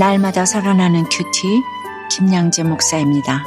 [0.00, 1.62] 날마다 살아나는 큐티
[2.10, 3.44] 김양재 목사입니다.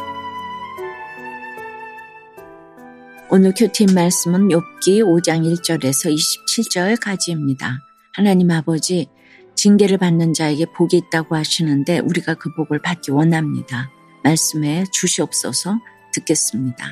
[3.32, 7.80] 오늘 큐티 말씀은 욥기 5장 1절에서 27절까지입니다.
[8.12, 9.08] 하나님 아버지
[9.55, 13.90] 징계를 받는 자에게 복이 있다고 하시는데 우리가 그 복을 받기 원합니다.
[14.23, 15.80] 말씀에 주시옵소서
[16.13, 16.85] 듣겠습니다.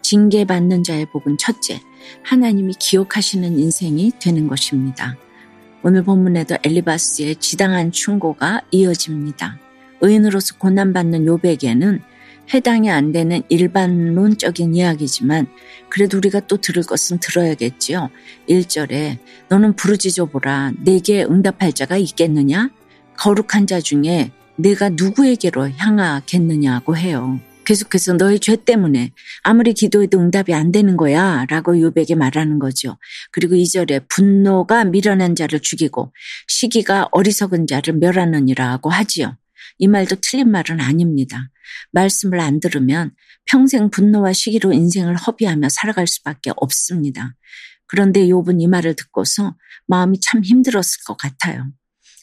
[0.00, 1.78] 징계받는 자의 복은 첫째,
[2.24, 5.14] 하나님이 기억하시는 인생이 되는 것입니다.
[5.82, 9.58] 오늘 본문에도 엘리바스의 지당한 충고가 이어집니다.
[10.00, 12.00] 의인으로서 고난받는 요백에는
[12.52, 15.46] 해당이 안 되는 일반론적인 이야기지만
[15.88, 18.10] 그래도 우리가 또 들을 것은 들어야겠지요.
[18.48, 22.70] 1절에 너는 부르짖어 보라 내게 응답할 자가 있겠느냐?
[23.16, 27.40] 거룩한 자 중에 내가 누구에게로 향하겠느냐고 해요.
[27.66, 32.96] 계속해서 너의 죄 때문에 아무리 기도해도 응답이 안 되는 거야 라고 요백에 말하는 거죠.
[33.32, 36.12] 그리고 이절에 분노가 미련한 자를 죽이고
[36.48, 39.36] 시기가 어리석은 자를 멸하느니라고 하지요.
[39.78, 41.50] 이 말도 틀린 말은 아닙니다.
[41.92, 43.10] 말씀을 안 들으면
[43.44, 47.34] 평생 분노와 시기로 인생을 허비하며 살아갈 수밖에 없습니다.
[47.88, 49.56] 그런데 욥은 이 말을 듣고서
[49.86, 51.66] 마음이 참 힘들었을 것 같아요.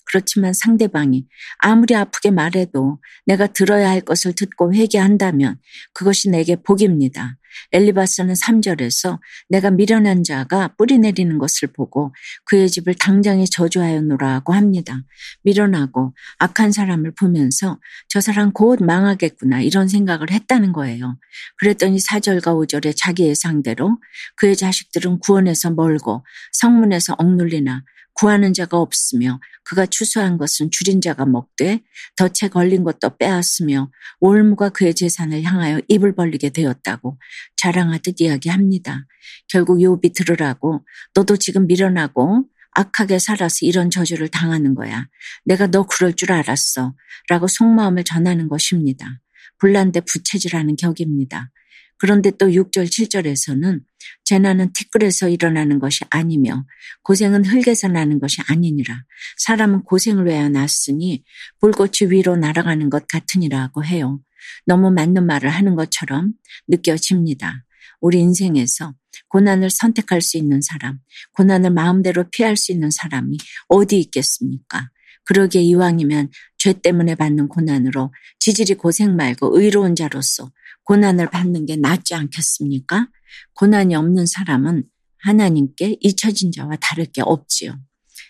[0.06, 1.26] 그렇지만 상대방이
[1.60, 5.58] 아무리 아프게 말해도 내가 들어야 할 것을 듣고 회개한다면
[5.94, 7.38] 그것이 내게 복입니다.
[7.72, 12.14] 엘리바스는 3절에서 내가 미련한 자가 뿌리 내리는 것을 보고
[12.46, 15.04] 그의 집을 당장에 저주하였노라고 합니다.
[15.44, 21.18] 미련하고 악한 사람을 보면서 저 사람 곧 망하겠구나 이런 생각을 했다는 거예요.
[21.58, 23.98] 그랬더니 4절과 5절에 자기 예상대로
[24.36, 27.84] 그의 자식들은 구원에서 멀고 성문에서 억눌리나
[28.14, 31.82] 구하는 자가 없으며 그가 추수한 것은 줄인 자가 먹되
[32.16, 37.18] 덫에 걸린 것도 빼앗으며 올무가 그의 재산을 향하여 입을 벌리게 되었다고
[37.58, 39.06] 자랑하듯 이야기합니다.
[39.48, 42.46] 결국 욥이 들으라고 너도 지금 미련하고
[42.76, 45.08] 악하게 살아서 이런 저주를 당하는 거야.
[45.46, 46.96] 내가 너 그럴 줄 알았어.
[47.30, 49.20] 라고 속마음을 전하는 것입니다.
[49.60, 51.52] 불난데 부채질하는 격입니다.
[51.98, 53.82] 그런데 또 6절, 7절에서는
[54.26, 56.66] 재난은 티끌에서 일어나는 것이 아니며
[57.04, 59.04] 고생은 흙에서 나는 것이 아니니라.
[59.38, 61.24] 사람은 고생을 위하여 났으니
[61.60, 64.20] 불꽃이 위로 날아가는 것 같으니라고 해요.
[64.66, 66.34] 너무 맞는 말을 하는 것처럼
[66.68, 67.64] 느껴집니다.
[68.02, 68.94] 우리 인생에서
[69.30, 71.00] 고난을 선택할 수 있는 사람,
[71.34, 73.38] 고난을 마음대로 피할 수 있는 사람이
[73.70, 74.90] 어디 있겠습니까?
[75.26, 80.52] 그러기에 이왕이면 죄 때문에 받는 고난으로 지질이 고생 말고 의로운 자로서
[80.84, 83.08] 고난을 받는 게 낫지 않겠습니까?
[83.56, 84.84] 고난이 없는 사람은
[85.20, 87.80] 하나님께 잊혀진 자와 다를 게 없지요.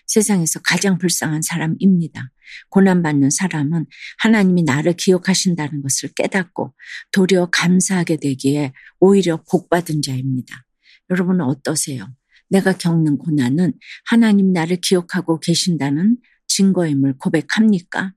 [0.06, 2.30] 세상에서 가장 불쌍한 사람입니다.
[2.68, 3.86] 고난받는 사람은
[4.18, 6.74] 하나님이 나를 기억하신다는 것을 깨닫고
[7.10, 10.64] 도리어 감사하게 되기에 오히려 복받은 자입니다.
[11.10, 12.06] 여러분은 어떠세요?
[12.48, 13.72] 내가 겪는 고난은
[14.04, 16.18] 하나님 나를 기억하고 계신다는
[16.48, 18.12] 증거임을 고백합니까?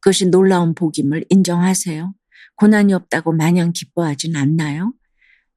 [0.00, 2.14] 그것이 놀라운 복임을 인정하세요?
[2.56, 4.92] 고난이 없다고 마냥 기뻐하진 않나요?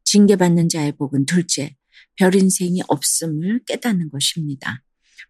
[0.05, 1.75] 징계받는 자의 복은 둘째,
[2.17, 4.83] 별 인생이 없음을 깨닫는 것입니다.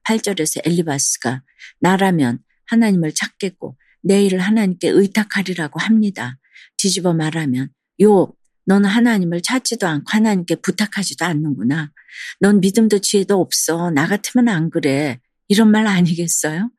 [0.07, 1.43] 8절에서 엘리바스가
[1.79, 6.37] 나라면 하나님을 찾겠고 내 일을 하나님께 의탁하리라고 합니다.
[6.77, 7.69] 뒤집어 말하면
[8.01, 8.33] 요
[8.65, 11.91] 너는 하나님을 찾지도 않고 하나님께 부탁하지도 않는구나.
[12.39, 13.91] 넌 믿음도 지혜도 없어.
[13.91, 15.19] 나 같으면 안 그래.
[15.47, 16.69] 이런 말 아니겠어요?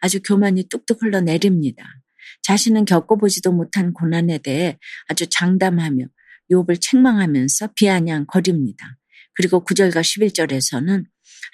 [0.00, 1.84] 아주 교만이 뚝뚝 흘러내립니다.
[2.42, 4.78] 자신은 겪어보지도 못한 고난에 대해
[5.08, 6.06] 아주 장담하며
[6.50, 8.98] 욥을 책망하면서 비아냥거립니다.
[9.34, 11.04] 그리고 9절과 11절에서는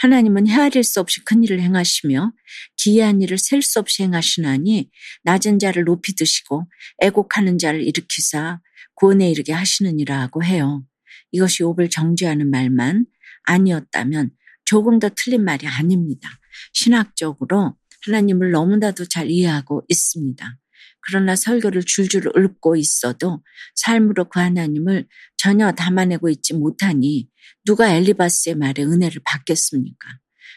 [0.01, 2.33] 하나님은 헤아릴 수 없이 큰 일을 행하시며
[2.77, 4.91] 기이한 일을 셀 수 없이 행하시나니
[5.25, 6.67] 낮은 자를 높이 드시고
[7.03, 8.61] 애곡하는 자를 일으키사
[8.95, 10.85] 구원에 이르게 하시느니라 고 해요.
[11.33, 13.07] 이것이 욥을 정죄하는 말만
[13.45, 14.31] 아니었다면
[14.65, 16.29] 조금 더 틀린 말이 아닙니다.
[16.73, 20.59] 신학적으로 하나님을 너무나도 잘 이해하고 있습니다.
[21.03, 23.43] 그러나 설교를 줄줄 읊고 있어도
[23.75, 25.07] 삶으로 그 하나님을
[25.37, 27.29] 전혀 담아내고 있지 못하니
[27.65, 30.09] 누가 엘리바스의 말에 은혜를 받겠습니까?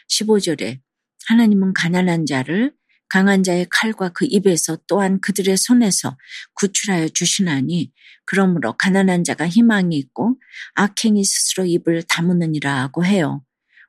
[0.08, 0.80] 15절에
[1.26, 2.72] 하나님은 가난한 자를
[3.08, 6.16] 강한 자의 칼과 그 입에서 또한 그들의 손에서
[6.54, 7.92] 구출하여 주시나니
[8.24, 10.38] 그러므로 가난한 자가 희망이 있고
[10.74, 13.44] 악행이 스스로 입을 다무느니라 하고 해요.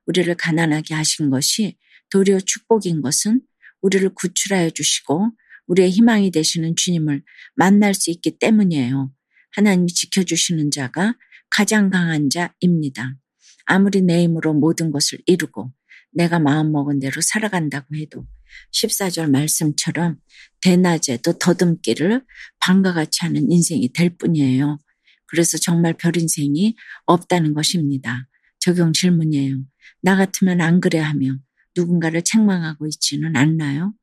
[0.05, 1.77] 우리를 가난하게 하신 것이
[2.15, 3.41] 도리어 축복인 것은
[3.81, 5.31] 우리를 구출하여 주시고
[5.67, 7.21] 우리의 희망이 되시는 주님을
[7.55, 9.11] 만날 수 있기 때문이에요.
[9.51, 11.17] 하나님이 지켜주시는 자가
[11.49, 13.17] 가장 강한 자입니다.
[13.65, 15.73] 아무리 내 힘으로 모든 것을 이루고
[16.13, 18.25] 내가 마음먹은 대로 살아간다고 해도
[18.71, 20.17] 14절 말씀처럼
[20.61, 22.23] 대낮에도 더듬기를
[22.61, 24.79] 방과 같이 하는 인생이 될 뿐이에요.
[25.27, 26.77] 그래서 정말 별 인생이
[27.07, 28.29] 없다는 것입니다.
[28.59, 29.57] 적용 질문이에요.
[30.01, 31.37] 나 같으면 안 그래 하며
[31.75, 33.93] 누군가를 책망하고 있지는 않나요?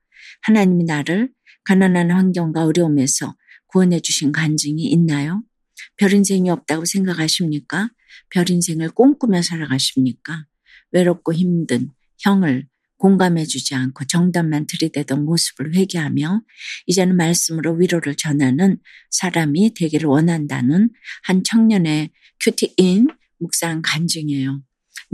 [0.42, 1.30] 하나님이 나를
[1.64, 3.36] 가난한 환경과 어려움에서
[3.66, 5.42] 구원해 주신 간증이 있나요?
[5.96, 7.90] 별 인생이 없다고 생각하십니까?
[8.30, 10.46] 별 인생을 꿈꾸며 살아가십니까?
[10.90, 11.90] 외롭고 힘든
[12.20, 12.66] 형을
[12.98, 16.42] 공감해 주지 않고 정답만 들이대던 모습을 회개하며
[16.86, 18.78] 이제는 말씀으로 위로를 전하는
[19.10, 20.90] 사람이 되기를 원한다는
[21.24, 22.10] 한 청년의
[22.40, 23.08] 큐티인
[23.40, 24.62] 묵상 간증이에요.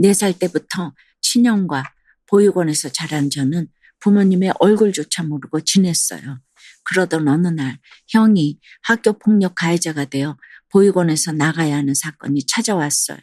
[0.03, 1.83] 4살 때부터 친형과
[2.29, 3.67] 보육원에서 자란 저는
[3.99, 6.39] 부모님의 얼굴조차 모르고 지냈어요.
[6.85, 7.79] 그러던 어느 날
[8.09, 10.37] 형이 학교 폭력 가해자가 되어
[10.71, 13.17] 보육원에서 나가야 하는 사건이 찾아왔어요.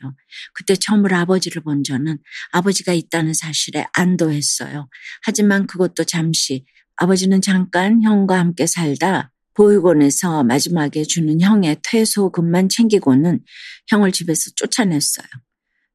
[0.53, 2.19] 그때 처음으로 아버지를 본 저는
[2.53, 4.89] 아버지가 있다는 사실에 안도했어요.
[5.23, 6.65] 하지만 그것도 잠시
[6.97, 13.41] 아버지는 잠깐 형과 함께 살다 보육원에서 마지막에 주는 형의 퇴소금만 챙기고는
[13.89, 15.27] 형을 집에서 쫓아냈어요.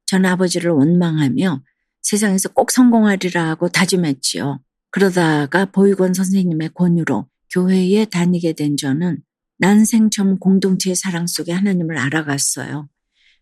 [0.06, 1.62] 전 아버지를 원망하며
[2.02, 4.62] 세상에서 꼭 성공하리라 하고 다짐했지요.
[4.92, 9.22] 그러다가 보육원 선생님의 권유로 교회에 다니게 된 저는
[9.60, 12.90] 난생 처음 공동체의 사랑 속에 하나님을 알아갔어요.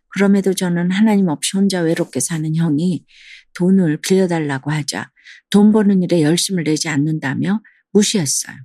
[0.09, 3.05] 그럼에도 저는 하나님 없이 혼자 외롭게 사는 형이
[3.53, 5.11] 돈을 빌려달라고 하자
[5.49, 7.61] 돈 버는 일에 열심을 내지 않는다며
[7.93, 8.55] 무시했어요.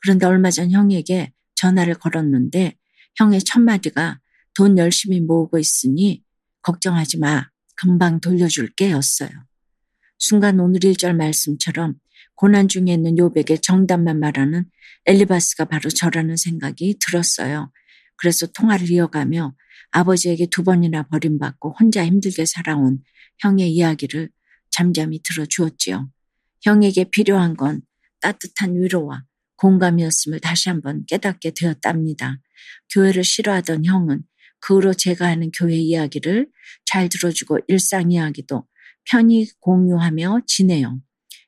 [0.00, 2.76] 그런데 얼마 전 형에게 전화를 걸었는데
[3.16, 4.20] 형의 첫 마디가
[4.54, 6.22] 돈 열심히 모으고 있으니
[6.62, 7.51] 걱정하지 마.
[7.74, 9.30] 금방 돌려줄게 였어요.
[10.18, 11.94] 순간 오늘 일절 말씀처럼
[12.34, 14.64] 고난 중에 있는 요백의 정답만 말하는
[15.06, 17.72] 엘리바스가 바로 저라는 생각이 들었어요.
[18.16, 19.54] 그래서 통화를 이어가며
[19.90, 23.02] 아버지에게 두 번이나 버림받고 혼자 힘들게 살아온
[23.40, 24.30] 형의 이야기를
[24.70, 26.08] 잠잠히 들어주었지요.
[26.62, 27.82] 형에게 필요한 건
[28.20, 29.24] 따뜻한 위로와
[29.56, 32.38] 공감이었음을 다시 한번 깨닫게 되었답니다.
[32.92, 34.22] 교회를 싫어하던 형은
[34.62, 36.48] 그 후로 제가 하는 교회 이야기를
[36.86, 38.64] 잘 들어주고 일상 이야기도
[39.04, 41.00] 편히 공유하며 지내요.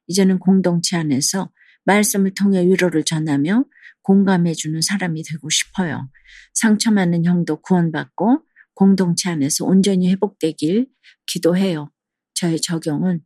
[0.09, 1.51] 이제는 공동체 안에서
[1.85, 3.65] 말씀을 통해 위로를 전하며
[4.03, 6.11] 공감해주는 사람이 되고 싶어요.
[6.53, 8.43] 상처 많은 형도 구원받고
[8.75, 10.89] 공동체 안에서 온전히 회복되길
[11.27, 11.91] 기도해요.
[12.35, 13.21] 저의 적용은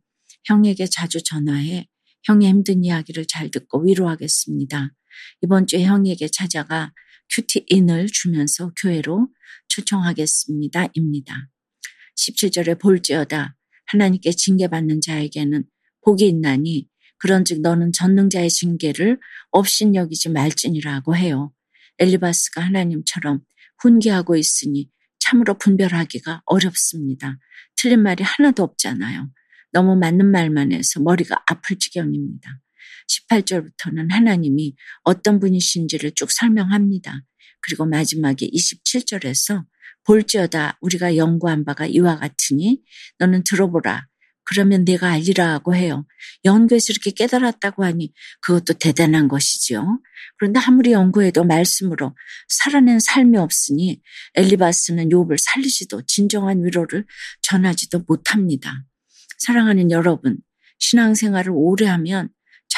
[0.45, 1.87] 형에게 자주 전화해
[2.23, 4.93] 형의 힘든 이야기를 잘 듣고 위로하겠습니다.
[5.41, 6.93] 이번 주에 형에게 찾아가
[7.29, 9.27] 큐티인을 주면서 교회로
[9.67, 10.89] 초청하겠습니다.
[10.93, 11.49] 입니다.
[12.17, 13.55] 17절에 볼지어다
[13.85, 15.63] 하나님께 징계받는 자에게는
[16.01, 16.87] 복이 있나니
[17.19, 19.19] 그런즉 너는 전능자의 징계를
[19.51, 21.53] 없인 여기지 말지니라고 해요.
[21.99, 23.41] 엘리바스가 하나님처럼
[23.79, 24.89] 훈계하고 있으니
[25.19, 27.37] 참으로 분별하기가 어렵습니다.
[27.75, 29.29] 틀린 말이 하나도 없잖아요.
[29.71, 32.59] 너무 맞는 말만 해서 머리가 아플 지경입니다.
[33.09, 37.23] 18절부터는 하나님이 어떤 분이신지를 쭉 설명합니다.
[37.61, 39.65] 그리고 마지막에 27절에서
[40.05, 42.81] 볼지어다 우리가 연구한 바가 이와 같으니
[43.17, 44.07] 너는 들어보라.
[44.45, 46.07] 그러면 내가 알리라고 해요.
[46.43, 48.11] 연구해서 이렇게 깨달았다고 하니
[48.41, 49.99] 그것도 대단한 것이지요.
[50.37, 52.15] 그런데 아무리 연구해도 말씀으로
[52.47, 54.01] 살아낸 삶이 없으니
[54.33, 57.05] 엘리바스는 욥을 살리지도 진정한 위로를
[57.43, 58.83] 전하지도 못합니다.
[59.37, 60.39] 사랑하는 여러분,
[60.79, 62.29] 신앙생활을 오래 하면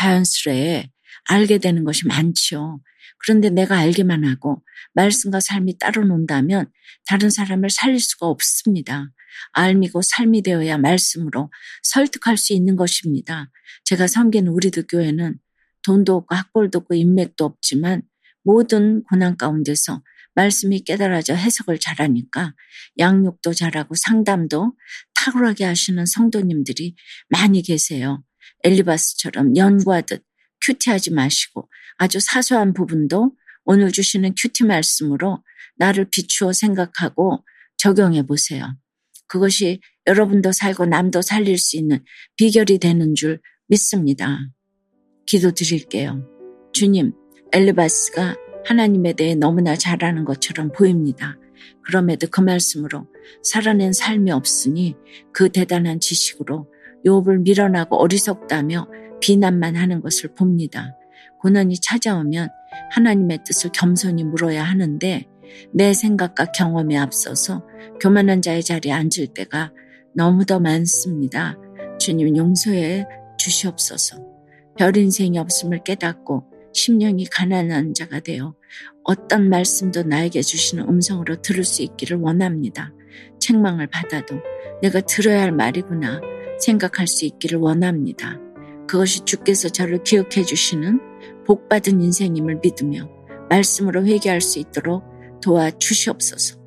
[0.02, 0.90] 자연스레
[1.26, 2.82] 알게 되는 것이 많지요.
[3.20, 4.64] 그런데 내가 알기만 하고
[4.94, 6.66] 말씀과 삶이 따로 논다면
[7.06, 9.12] 다른 사람을 살릴 수가 없습니다.
[9.54, 11.52] 알미고 삶이 되어야 말씀으로
[11.84, 13.52] 설득할 수 있는 것입니다.
[13.86, 15.38] 제가 섬기는 우리들 교회는
[15.84, 18.02] 돈도 없고 학벌도 없고 인맥도 없지만
[18.44, 20.02] 모든 고난 가운데서
[20.34, 22.56] 말씀이 깨달아져 해석을 잘하니까
[22.98, 24.74] 양육도 잘하고 상담도
[25.14, 26.96] 탁월하게 하시는 성도님들이
[27.30, 28.24] 많이 계세요.
[28.64, 30.24] 엘리바스처럼 연구하듯
[30.66, 31.68] 큐티하지 마시고
[31.98, 33.32] 아주 사소한 부분도
[33.64, 35.44] 오늘 주시는 큐티 말씀으로
[35.78, 37.44] 나를 비추어 생각하고
[37.78, 38.66] 적용해 보세요.
[39.28, 42.04] 그것이 여러분도 살고 남도 살릴 수 있는
[42.36, 44.40] 비결이 되는 줄 믿습니다.
[45.26, 46.28] 기도 드릴게요.
[46.74, 47.14] 주님,
[47.54, 51.38] 엘리바스가 하나님에 대해 너무나 잘하는 것처럼 보입니다.
[51.84, 53.08] 그럼에도 그 말씀으로
[53.44, 54.96] 살아낸 삶이 없으니
[55.34, 56.68] 그 대단한 지식으로
[57.06, 58.88] 욥을 밀어나고 어리석다며
[59.20, 60.96] 비난만 하는 것을 봅니다.
[61.40, 62.50] 고난이 찾아오면
[62.92, 65.26] 하나님의 뜻을 겸손히 물어야 하는데
[65.74, 67.66] 내 생각과 경험에 앞서서
[68.00, 69.72] 교만한 자의 자리에 앉을 때가
[70.14, 71.58] 너무 더 많습니다.
[72.00, 73.06] 주님 용서해
[73.38, 74.18] 주시옵소서.
[74.78, 78.56] 별 인생이 없음을 깨닫고 심령이 가난한 자가 되어
[79.04, 82.94] 어떤 말씀도 나에게 주시는 음성으로 들을 수 있기를 원합니다.
[83.40, 84.38] 책망을 받아도
[84.82, 86.22] 내가 들어야 할 말이구나
[86.62, 88.38] 생각할 수 있기를 원합니다.
[88.88, 91.00] 그것이 주께서 저를 기억해 주시는
[91.46, 93.10] 복받은 인생임을 믿으며
[93.50, 95.04] 말씀으로 회개할 수 있도록
[95.42, 96.60] 도와주시옵소서.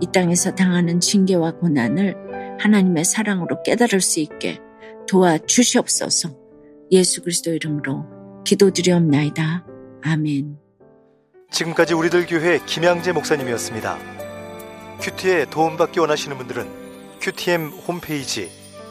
[0.00, 4.58] 이 땅에서 당하는 징계와 고난을 하나님의 사랑으로 깨달을 수 있게
[5.08, 6.36] 도와주시옵소서.
[6.92, 8.04] 예수 그리스도 이름으로
[8.44, 9.66] 기도드리옵나이다.
[10.02, 10.58] 아멘.
[11.50, 13.98] 지금까지 우리들 교회 김양재 목사님이었습니다.
[15.00, 16.66] 큐티에 도움받기 원하시는 분들은
[17.20, 18.50] 큐티엠 홈페이지